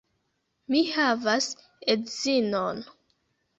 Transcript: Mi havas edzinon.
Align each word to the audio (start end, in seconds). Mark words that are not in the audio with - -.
Mi 0.75 0.81
havas 0.93 1.51
edzinon. 1.97 2.83